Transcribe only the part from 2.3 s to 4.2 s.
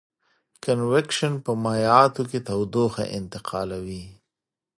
تودوخه انتقالوي.